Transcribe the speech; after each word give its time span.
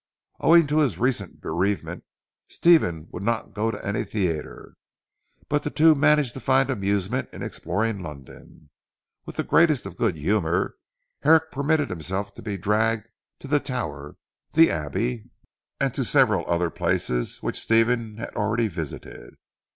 Owing 0.39 0.65
to 0.65 0.79
his 0.79 0.97
recent 0.97 1.41
bereavement 1.41 2.05
Stephen 2.47 3.07
would 3.11 3.21
not 3.21 3.53
go 3.53 3.69
to 3.69 3.85
any 3.85 4.03
theatre, 4.03 4.73
but 5.47 5.61
the 5.61 5.69
two 5.69 5.93
managed 5.93 6.33
to 6.33 6.39
find 6.39 6.71
amusement 6.71 7.29
in 7.31 7.43
exploring 7.43 7.99
London. 7.99 8.71
With 9.27 9.35
the 9.35 9.43
greatest 9.43 9.85
good 9.97 10.15
humour, 10.15 10.73
Herrick 11.21 11.51
permitted 11.51 11.91
himself 11.91 12.33
to 12.33 12.41
be 12.41 12.57
dragged 12.57 13.09
to 13.41 13.47
the 13.47 13.59
Tower, 13.59 14.15
the 14.53 14.71
Abbey, 14.71 15.29
and 15.79 15.93
to 15.93 16.03
several 16.03 16.45
other 16.49 16.71
places 16.71 17.43
which 17.43 17.61
Stephen 17.61 18.17
had 18.17 18.35
already 18.35 18.69
visited. 18.69 19.35